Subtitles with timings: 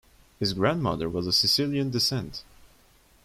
[0.39, 2.41] His grandmother was of Sicilian descent.